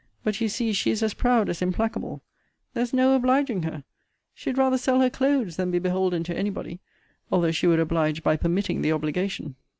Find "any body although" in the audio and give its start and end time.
6.35-7.51